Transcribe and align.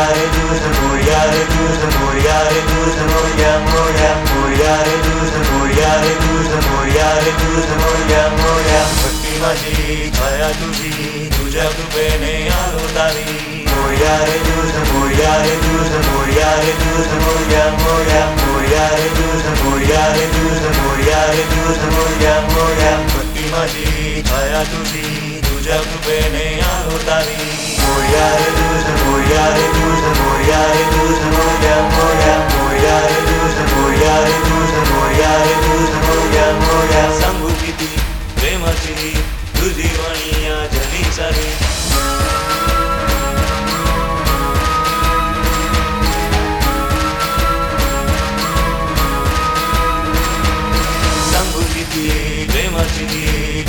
Moriare 0.00 0.30
giusto, 0.30 0.68
moriare 0.80 1.46
giusto, 1.52 1.86
moriare 1.98 2.58
giusto, 2.68 3.02
moriamo, 3.04 3.68
moriamo, 3.68 4.40
moriare 4.40 4.94
giusto, 5.02 5.38
moriare 5.52 6.16
giusto, 6.16 6.56
moriare 6.72 7.30
giusto, 7.36 7.74
moriamo, 7.84 8.36
moriamo. 8.40 9.00
भक्ती 9.00 9.32
माझी 9.40 10.10
छाया 10.16 10.48
तुझी 10.60 10.92
तुझ्या 11.36 11.66
कृपेने 11.76 12.32
आलो 12.48 12.86
तारी 12.96 13.24
मोरियारे 13.68 14.36
दिवस 14.46 14.72
मोरियारे 14.88 15.54
दिवस 15.64 15.92
मोरियारे 16.08 16.72
दिवस 16.80 17.12
मोरिया 17.24 17.64
मोरिया 17.82 18.22
मोरियारे 18.40 19.08
दिवस 19.18 19.46
मोरियारे 19.62 20.26
दिवस 20.34 20.64
मोरियारे 20.80 21.44
दिवस 21.52 21.84
मोरिया 21.94 22.34
मोरिया 22.52 22.92
भक्ती 23.12 23.44
माझी 23.52 24.22
छाया 24.30 24.62
तुझी 24.72 25.06
तुझ्या 25.48 25.80
कृपेने 25.88 26.48
आलो 26.72 26.98
तारी 27.08 27.38
मोरियारे 27.84 28.50
दिवस 28.58 28.99
सांगू 37.20 37.48
किती 37.62 37.86
प्रेमाची 38.38 38.94
तुझी 39.60 39.88
वाणी 39.96 40.46
या 40.46 40.56
जनी 40.72 41.04
सारी 41.14 41.48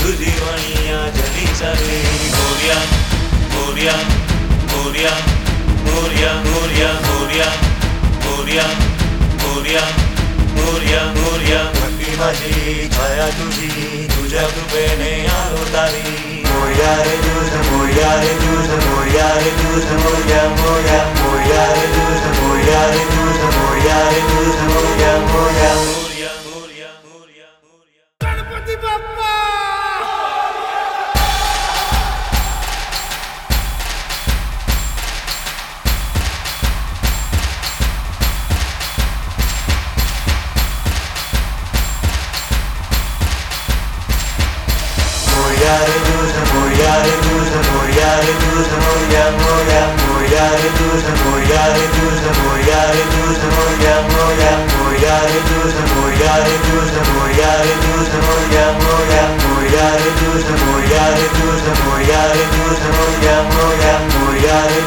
तुझी 0.01 0.31
वाणी 0.39 0.87
या 0.87 1.07
जनी 1.15 1.45
सारी 1.55 1.99
गोऱ्या 2.29 2.79
गोऱ्या 3.53 3.95
गोऱ्या 4.73 5.30
मोर्या 8.51 8.63
मोर्या 9.41 9.81
मोर्या 10.55 11.03
मोर्या 11.17 11.59
भक्ती 11.75 12.15
माझी 12.19 12.89
छाया 12.95 13.27
तुझी 13.37 14.07
तुझ्या 14.11 14.41
कृपेने 14.47 15.13
आलो 15.35 15.63
तारी 15.73 16.43
मोर्या 16.49 16.91
रे 17.05 17.15
तुझ 17.23 17.65
मोर्या 17.69 18.11
रे 18.21 18.33
तुझ 18.43 18.83
मोर्या 18.83 19.33
रे 19.39 19.51
तुझ 19.61 19.83
Morya 20.03 20.43
Morya 20.59 21.20
de 50.49 50.69
tus 50.77 51.03
amor, 51.05 51.41
ya 51.45 51.63
de 51.69 51.85
tus 51.95 52.19
amor, 52.29 52.59
ya 52.65 52.81
de 52.93 53.03
tus 53.13 53.37
amor, 53.45 53.71
ya 53.83 53.93
amor, 54.01 54.33
ya 54.41 54.51
amor, 54.57 54.93
ya 54.97 55.17
de 55.29 55.39
tus 55.49 55.73
amor, 55.81 56.11
ya 56.17 56.33
de 56.41 56.55
tus 56.65 56.91
amor, 56.99 57.29
ya 57.39 57.51
de 57.61 57.73
tus 57.83 58.09
amor, 58.17 58.41
ya 58.49 58.65
amor, 58.73 59.01
ya 59.13 59.23
amor, 59.29 59.63
ya 59.75 59.87
de 60.01 60.09
tus 60.19 60.43
amor, 60.49 60.81
ya 60.89 61.05
de 61.13 61.27
tus 61.37 61.61
amor, 61.69 62.01
ya 62.09 62.21
de 62.31 62.43
tus 62.55 62.79
amor, 62.89 63.11
ya 63.21 63.35
amor, 63.43 63.73
ya 63.81 63.93
amor, 64.01 64.35
ya 64.41 64.57
de. 64.69 64.81